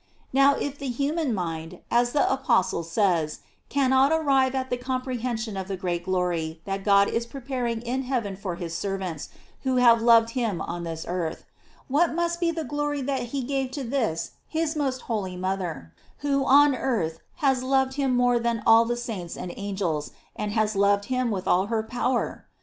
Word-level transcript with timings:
* 0.21 0.33
Now, 0.33 0.55
if 0.55 0.79
the 0.79 0.89
human 0.89 1.31
mind, 1.31 1.77
as 1.91 2.11
the 2.11 2.27
apostle 2.27 2.81
says, 2.81 3.41
cannot 3.69 4.11
arrive 4.11 4.55
at 4.55 4.71
the 4.71 4.77
comprehension 4.77 5.55
of 5.55 5.67
the 5.67 5.77
great 5.77 6.05
glory 6.05 6.59
that 6.65 6.83
God 6.83 7.07
is 7.07 7.27
preparing 7.27 7.81
in 7.83 8.01
heaven 8.01 8.35
for 8.35 8.55
his 8.55 8.75
servants 8.75 9.29
who 9.61 9.75
have 9.75 10.01
loved 10.01 10.31
him 10.31 10.59
on 10.59 10.85
this 10.85 11.05
earth, 11.07 11.45
what 11.87 12.15
must 12.15 12.39
be 12.39 12.49
the 12.49 12.63
glory 12.63 13.03
that 13.03 13.25
he 13.25 13.43
gave 13.43 13.69
to 13.77 13.83
this 13.83 14.31
his 14.47 14.75
most 14.75 15.01
holy 15.03 15.37
mother, 15.37 15.93
who 16.25 16.43
on 16.45 16.73
earth 16.75 17.19
has 17.35 17.61
loved 17.61 17.93
him 17.93 18.15
more 18.17 18.39
than 18.39 18.63
all 18.65 18.85
the 18.85 18.97
saints 18.97 19.37
and 19.37 19.53
angels, 19.55 20.09
and 20.35 20.51
has 20.53 20.75
loved 20.75 21.05
him 21.13 21.29
with 21.29 21.47
all 21.47 21.67
her 21.67 21.83
power 21.83 22.47